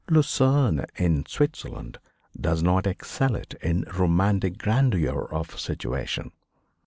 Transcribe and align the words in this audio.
Lucerne, 0.09 0.87
in 0.95 1.23
Switzerland 1.27 1.99
does 2.35 2.63
not 2.63 2.87
excel 2.87 3.35
it 3.35 3.53
in 3.61 3.83
romantic 3.95 4.57
grandeur 4.57 5.27
of 5.31 5.59
situation. 5.59 6.31